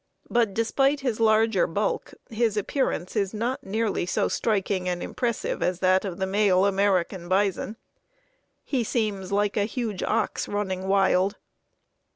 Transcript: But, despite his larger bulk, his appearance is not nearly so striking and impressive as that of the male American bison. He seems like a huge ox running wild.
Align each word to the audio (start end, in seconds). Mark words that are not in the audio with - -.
But, 0.31 0.55
despite 0.55 1.01
his 1.01 1.19
larger 1.19 1.67
bulk, 1.67 2.15
his 2.31 2.57
appearance 2.57 3.15
is 3.15 3.35
not 3.35 3.63
nearly 3.63 4.07
so 4.07 4.27
striking 4.27 4.89
and 4.89 5.03
impressive 5.03 5.61
as 5.61 5.79
that 5.81 6.05
of 6.05 6.17
the 6.17 6.25
male 6.25 6.65
American 6.65 7.29
bison. 7.29 7.77
He 8.63 8.83
seems 8.83 9.31
like 9.31 9.55
a 9.57 9.65
huge 9.65 10.01
ox 10.01 10.47
running 10.47 10.87
wild. 10.87 11.37